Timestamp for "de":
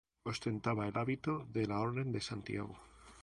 1.51-1.67, 2.11-2.21